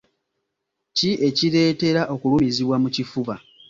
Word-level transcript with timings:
Ki 0.97 1.09
ekireetera 1.27 2.01
okulumizibwa 2.13 2.75
mu 2.83 2.89
kifuba? 2.95 3.35